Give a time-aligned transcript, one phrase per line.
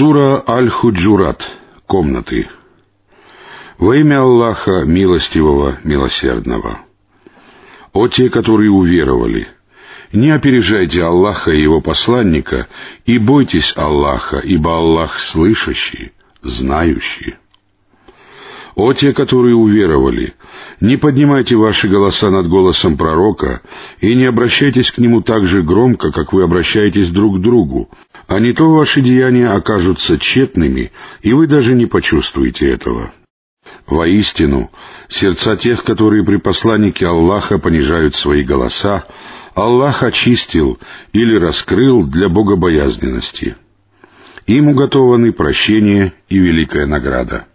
[0.00, 1.46] Сура Аль-Худжурат.
[1.86, 2.48] Комнаты.
[3.76, 6.78] Во имя Аллаха, милостивого, милосердного.
[7.92, 9.48] О те, которые уверовали,
[10.14, 12.66] не опережайте Аллаха и Его посланника,
[13.04, 17.36] и бойтесь Аллаха, ибо Аллах слышащий, знающий.
[18.74, 20.34] О те, которые уверовали,
[20.80, 23.62] не поднимайте ваши голоса над голосом пророка
[24.00, 27.90] и не обращайтесь к нему так же громко, как вы обращаетесь друг к другу,
[28.28, 30.92] а не то ваши деяния окажутся тщетными,
[31.22, 33.12] и вы даже не почувствуете этого.
[33.86, 34.70] Воистину,
[35.08, 39.04] сердца тех, которые при посланнике Аллаха понижают свои голоса,
[39.54, 40.78] Аллах очистил
[41.12, 43.56] или раскрыл для богобоязненности.
[44.46, 47.46] Им уготованы прощение и великая награда.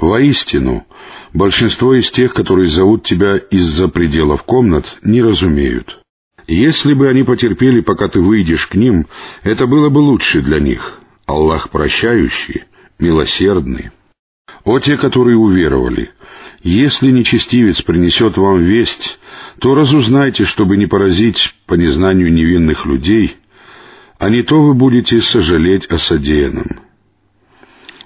[0.00, 0.86] Воистину,
[1.34, 6.00] большинство из тех, которые зовут тебя из-за пределов комнат, не разумеют.
[6.46, 9.06] Если бы они потерпели, пока ты выйдешь к ним,
[9.42, 11.00] это было бы лучше для них.
[11.26, 12.64] Аллах прощающий,
[12.98, 13.90] милосердный.
[14.64, 16.10] О те, которые уверовали,
[16.62, 19.18] если нечестивец принесет вам весть,
[19.58, 23.36] то разузнайте, чтобы не поразить по незнанию невинных людей,
[24.18, 26.89] а не то вы будете сожалеть о содеянном.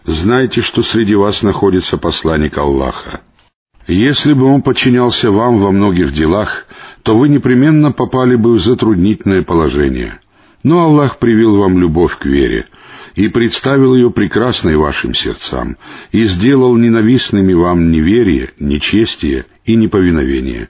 [0.05, 3.23] Знайте, что среди вас находится посланник Аллаха.
[3.87, 6.67] Если бы он подчинялся вам во многих делах,
[7.03, 10.21] то вы непременно попали бы в затруднительное положение.
[10.63, 12.67] Но Аллах привил вам любовь к вере
[13.15, 15.77] и представил ее прекрасной вашим сердцам,
[16.11, 20.69] и сделал ненавистными вам неверие, нечестие и неповиновение.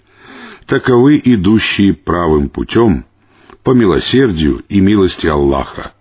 [0.66, 3.04] Таковы идущие правым путем
[3.62, 5.92] по милосердию и милости Аллаха.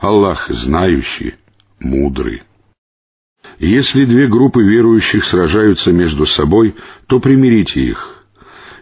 [0.00, 1.34] Аллах знающий,
[1.78, 2.42] мудрый.
[3.60, 6.74] Если две группы верующих сражаются между собой,
[7.06, 8.24] то примирите их.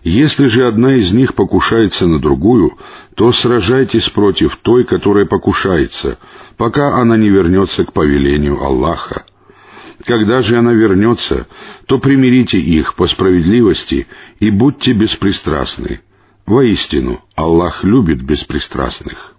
[0.05, 2.79] Если же одна из них покушается на другую,
[3.17, 6.19] то сражайтесь против той, которая покушается,
[6.57, 9.25] пока она не вернется к повелению Аллаха.
[10.07, 11.49] Когда же она вернется,
[11.87, 14.07] то примирите их по справедливости
[14.39, 16.03] и будьте беспристрастны.
[16.47, 19.35] Воистину, Аллах любит беспристрастных.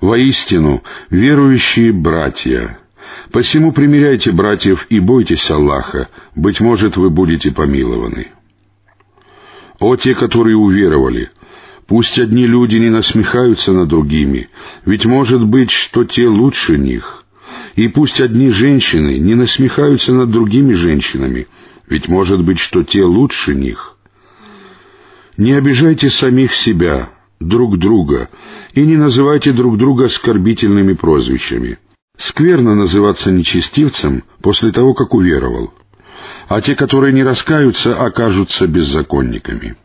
[0.00, 2.78] Воистину, верующие братья,
[3.30, 8.28] Посему примиряйте братьев и бойтесь Аллаха, быть может, вы будете помилованы.
[9.78, 11.30] О те, которые уверовали,
[11.86, 14.48] пусть одни люди не насмехаются над другими,
[14.84, 17.24] ведь может быть, что те лучше них.
[17.74, 21.48] И пусть одни женщины не насмехаются над другими женщинами,
[21.88, 23.96] ведь может быть, что те лучше них.
[25.36, 27.08] Не обижайте самих себя,
[27.40, 28.28] друг друга,
[28.74, 31.78] и не называйте друг друга оскорбительными прозвищами—
[32.18, 35.72] Скверно называться нечестивцем после того, как уверовал,
[36.48, 39.76] а те, которые не раскаются, окажутся беззаконниками.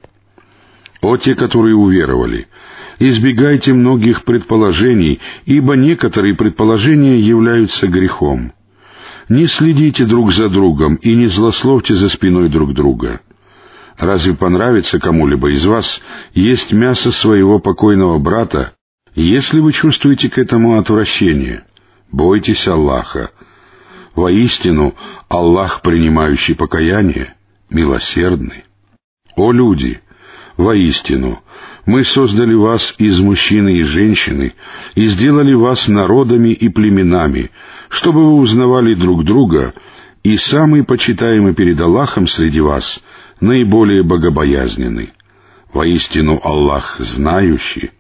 [1.02, 2.48] О те, которые уверовали,
[3.00, 8.54] избегайте многих предположений, ибо некоторые предположения являются грехом.
[9.30, 13.22] Не следите друг за другом и не злословьте за спиной друг друга.
[13.98, 16.02] Разве понравится кому-либо из вас
[16.34, 18.74] есть мясо своего покойного брата,
[19.16, 21.64] если вы чувствуете к этому отвращение?
[22.12, 23.32] Бойтесь Аллаха.
[24.16, 24.96] Воистину,
[25.30, 27.36] Аллах, принимающий покаяние,
[27.70, 28.64] милосердный.
[29.36, 30.02] О люди!
[30.58, 31.44] Воистину,
[31.86, 34.56] мы создали вас из мужчины и женщины
[34.96, 37.52] и сделали вас народами и племенами,
[37.90, 39.76] чтобы вы узнавали друг друга,
[40.24, 43.00] и самый почитаемый перед Аллахом среди вас
[43.40, 45.14] наиболее богобоязненный.
[45.72, 47.92] Воистину Аллах знающий,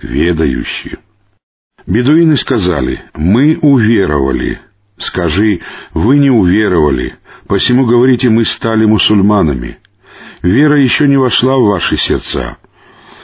[0.00, 0.96] ведающий.
[1.86, 4.60] Бедуины сказали, «Мы уверовали».
[4.98, 5.60] Скажи,
[5.92, 7.16] «Вы не уверовали,
[7.46, 9.78] посему говорите, мы стали мусульманами».
[10.42, 12.58] Вера еще не вошла в ваши сердца.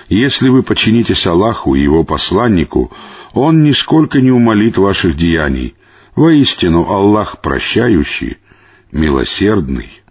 [0.08, 2.92] Если вы подчинитесь Аллаху и Его посланнику,
[3.32, 5.74] Он нисколько не умолит ваших деяний.
[6.14, 8.38] Воистину, Аллах прощающий,
[8.90, 10.01] милосердный.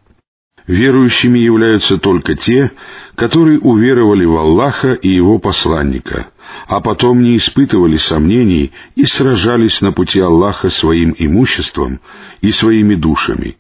[0.67, 2.71] Верующими являются только те,
[3.15, 6.27] которые уверовали в Аллаха и Его посланника,
[6.67, 11.99] а потом не испытывали сомнений и сражались на пути Аллаха своим имуществом
[12.41, 13.57] и своими душами.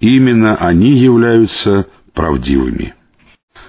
[0.00, 2.94] Именно они являются правдивыми.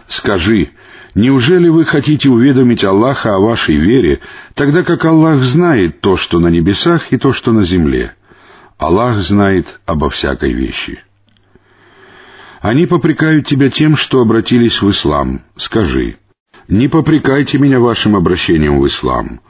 [0.08, 0.70] Скажи,
[1.14, 4.20] неужели вы хотите уведомить Аллаха о вашей вере,
[4.56, 8.14] тогда как Аллах знает то, что на небесах, и то, что на земле?
[8.78, 11.00] Аллах знает обо всякой вещи.
[12.62, 15.42] Они попрекают тебя тем, что обратились в ислам.
[15.56, 16.18] Скажи,
[16.68, 19.42] не попрекайте меня вашим обращением в ислам.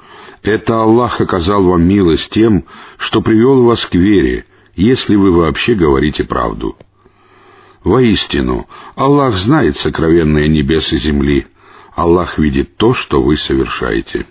[0.44, 2.66] Это Аллах оказал вам милость тем,
[2.98, 6.78] что привел вас к вере, если вы вообще говорите правду.
[7.84, 11.48] Воистину, Аллах знает сокровенные небес и земли.
[11.94, 14.26] Аллах видит то, что вы совершаете.